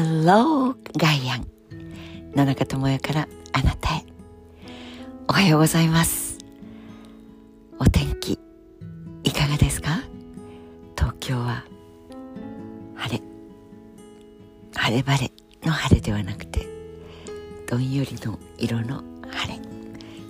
[0.00, 1.46] Hello ガイアン
[2.32, 4.04] 野中智代からあなたへ。
[5.26, 6.38] おはようございます。
[7.80, 8.38] お天気
[9.24, 9.98] いかがですか？
[10.96, 11.64] 東京は
[12.94, 13.24] 晴れ。
[14.76, 15.32] 晴れ晴れ
[15.66, 16.68] の晴れではなくて
[17.68, 19.60] どんよりの色の晴れ。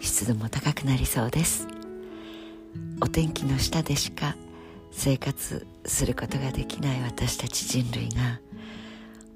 [0.00, 1.68] 湿度も高くなりそうです。
[3.02, 4.34] お天気の下でしか
[4.92, 8.40] 生活することができない私たち人類が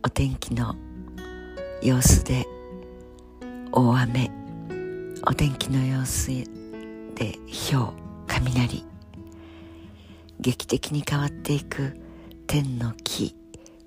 [0.05, 0.75] お天気の
[1.81, 2.45] 様子で
[3.71, 4.31] 大雨
[5.25, 6.29] お天気の様子
[7.15, 7.39] で
[7.71, 7.93] 氷
[8.27, 8.85] 雷
[10.41, 12.01] 劇的に変わっていく
[12.49, 13.37] 天の木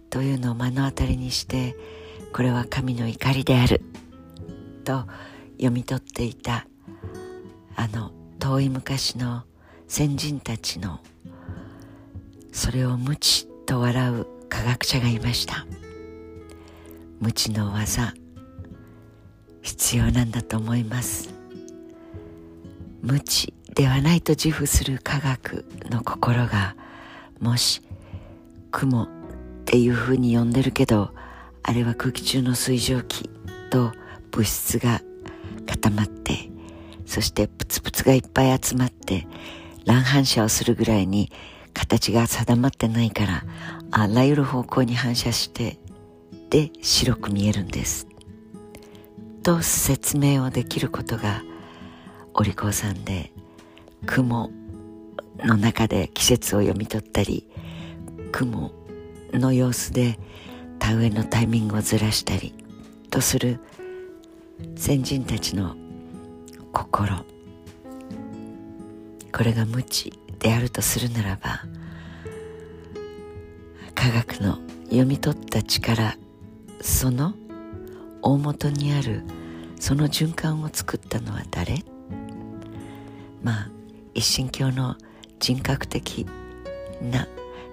[0.09, 1.75] というのを目の当たりにして
[2.31, 3.81] これは神の怒りである
[4.85, 5.03] と
[5.57, 6.65] 読み取っていた
[7.75, 9.43] あの遠い昔の
[9.89, 11.01] 先人たちの
[12.53, 15.65] それを無知と笑う科学者がいました。
[17.19, 18.13] 無知の技
[19.61, 21.33] 必要なんだと思います。
[23.05, 26.75] 無知ではないと自負する科学の心が
[27.39, 27.83] もし
[28.71, 29.07] 雲っ
[29.65, 31.11] ていうふうに呼んでるけど
[31.61, 33.29] あれは空気中の水蒸気
[33.69, 33.91] と
[34.31, 35.01] 物質が
[35.67, 36.49] 固まって
[37.05, 39.27] そしてプツプツがいっぱい集まって
[39.85, 41.31] 乱反射をするぐらいに
[41.73, 43.43] 形が定まってないから
[43.91, 45.77] あらゆる方向に反射して
[46.55, 48.07] で白く見えるんです。
[49.43, 51.43] と説明をできることが
[52.33, 53.33] お利口さんで
[54.05, 54.51] 雲
[55.39, 57.45] の中で季節を読み取ったり
[58.31, 58.71] 雲
[59.33, 60.17] の様子で
[60.79, 62.53] 田植えのタイミングをずらしたり
[63.09, 63.59] とする
[64.77, 65.75] 先人たちの
[66.71, 67.25] 心。
[69.33, 71.63] これが無知であるとするならば
[73.93, 76.15] 科学の読み取った力
[76.85, 77.33] その
[78.21, 79.23] 大元にある
[79.79, 81.83] その循環を作ったのは誰？
[83.41, 83.69] まあ
[84.13, 84.95] 一神教の
[85.39, 86.27] 人格的
[87.01, 87.27] な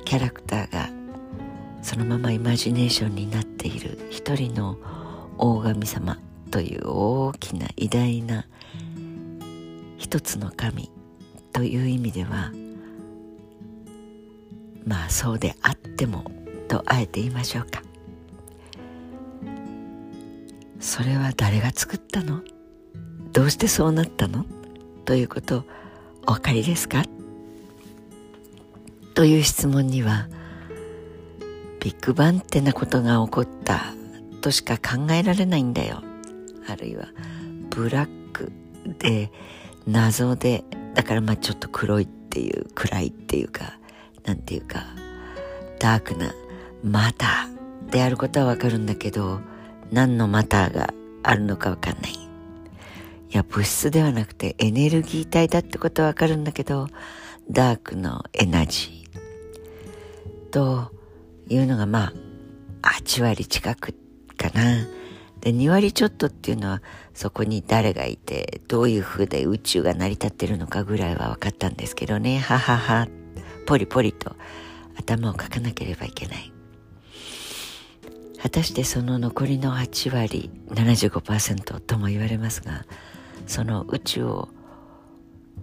[0.06, 0.88] キャラクターが
[1.82, 4.78] そのままイマジネーションになっている一人の
[5.36, 6.18] 大神様
[6.50, 8.46] という大きな偉大な
[9.98, 10.90] 一つの神
[11.52, 12.50] という意味では
[14.86, 16.24] まあそうであっても
[16.68, 17.82] とあえて言いましょうか。
[20.82, 22.42] それは誰が作ったの？
[23.32, 24.44] どうしてそうなったの？
[25.04, 25.64] ということ
[26.26, 27.04] お分かりですか？
[29.14, 30.28] という質問には
[31.80, 33.94] ビッグバンってなことが起こった
[34.40, 36.02] としか考えられないんだよ。
[36.68, 37.06] あるいは
[37.70, 38.52] ブラック
[38.98, 39.30] で
[39.86, 40.64] 謎で
[40.94, 43.78] だからまあちょっと黒いっていう暗いっていうか
[44.24, 44.84] なんていうか
[45.78, 46.34] ダークな
[46.82, 49.40] マターであることはわかるんだけど
[49.92, 52.12] 何のマターがあるのかわかんない。
[52.12, 52.18] い
[53.30, 56.88] や物質ではなくてエネルギー体だってことはわかるんだけど
[57.50, 60.50] ダークのエナジー。
[60.50, 60.90] と
[61.48, 62.12] いうのがま
[62.82, 63.94] あ8割近く
[64.36, 64.86] かな。
[65.40, 66.82] で2割ちょっとっていうのは
[67.14, 72.38] そこに誰がいてどういう風で宇宙が成り立ってるのかぐらいは分かったんですけどね。
[72.38, 73.08] ははは。
[73.66, 74.36] ポリポリと
[74.96, 76.51] 頭をかかなければいけない。
[78.42, 82.84] 果たしてその残りの8割75%とも言われますが
[83.46, 84.48] その宇宙を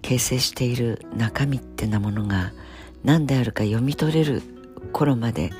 [0.01, 2.53] 形成している中身ってなものが
[3.03, 4.41] 何であるか読み取れる
[4.93, 5.51] 頃まで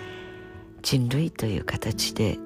[0.81, 2.39] 人類という形で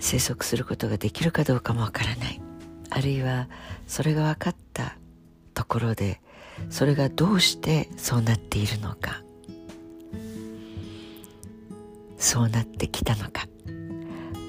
[0.00, 2.40] 生息することができるかどうかもわからない。
[2.88, 3.48] あるいは
[3.86, 4.96] それが分かった
[5.54, 6.20] ところで
[6.70, 9.22] それがどうしてそうなっているのか。
[12.16, 13.51] そうなってきたのか。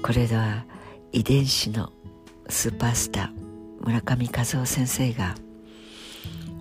[0.04, 0.66] これでは
[1.12, 1.90] 遺伝子の
[2.50, 5.34] スーパースター村上和夫先生が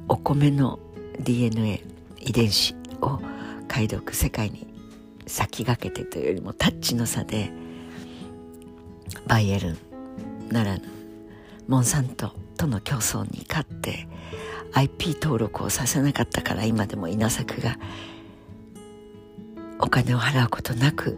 [0.08, 0.80] お米の
[1.20, 1.84] DNA
[2.22, 3.20] 遺伝子を
[3.68, 4.66] 解読世界に
[5.28, 7.52] 先駆けてというよりもタッチの差で
[9.28, 9.78] バイエルン
[10.48, 10.84] ならぬ
[11.68, 14.08] モンサントとの競争に勝って
[14.72, 17.78] IP 登録をさせなかったから今でも稲作が
[19.80, 21.18] お金を払うことなく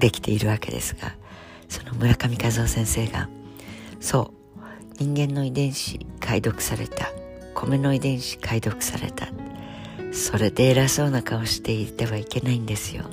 [0.00, 1.21] できているわけですが
[1.72, 3.30] その村上和夫先生が
[3.98, 4.62] そう
[4.98, 7.10] 人間の遺伝子解読された。
[7.54, 9.28] 米の遺伝子解読された。
[10.12, 13.04] それで偉そうな顔していてはいけないんですよ。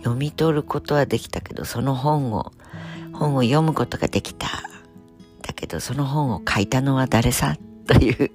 [0.00, 2.52] 読み取ることはできたけどその本を
[3.14, 4.48] 本を読むことができた。
[5.40, 7.56] だけどその本を書いたのは誰さ？
[7.86, 8.30] という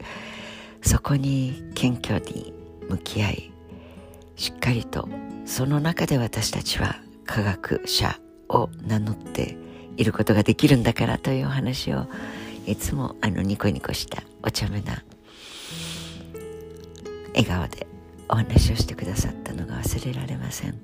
[0.81, 2.53] そこに謙虚に
[2.89, 3.51] 向き合い
[4.35, 5.07] しっかりと
[5.45, 6.95] その中で私たちは
[7.25, 9.57] 科学者を名乗って
[9.97, 12.05] いることができるんだからというお話を
[12.65, 15.03] いつもあのニコニコしたお茶目な
[17.29, 17.87] 笑顔で
[18.29, 20.75] お話をしてくださったのが忘れられません。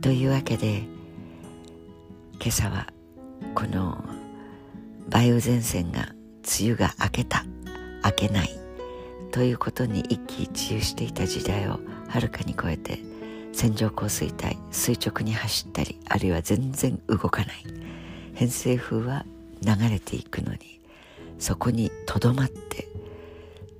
[0.00, 0.82] というわけで
[2.40, 2.88] 今朝は
[3.54, 4.04] この
[5.10, 6.08] 梅雨前線が
[6.60, 7.44] 梅雨が明けた
[8.04, 8.50] 明けない
[9.30, 12.98] ということに一喜一憂していた時代をはるかに超えて
[13.52, 17.64] 線状降水帯垂直に走ったりあるいは全然動かない。
[18.34, 19.24] 偏西風は
[19.62, 20.80] 流れていくのに
[21.38, 22.88] そこにとどまって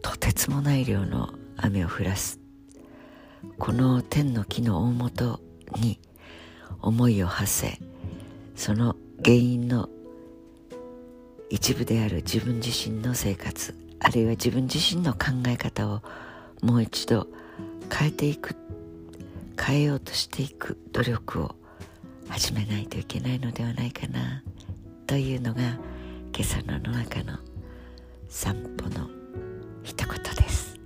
[0.03, 2.39] とてつもない量の雨を降らす。
[3.59, 5.41] この天の木の大元
[5.77, 5.99] に
[6.81, 7.81] 思いを馳せ
[8.55, 9.89] その原因の
[11.51, 16.03] 一部である自分自身の生活あるいは自分自身の考え方を
[16.63, 17.27] もう一度
[17.93, 18.55] 変えていく
[19.65, 21.55] 変えようとしていく努力を
[22.29, 24.43] 始めないといけないのではないかな
[25.07, 27.39] というのが今朝の野中の
[28.29, 29.09] 散歩の
[29.83, 30.81] 一言です。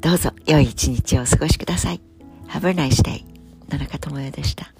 [0.00, 2.00] どうぞ良い一日をお過ごしください。
[2.48, 3.24] Have a nice day
[3.70, 4.72] 野中智也でした。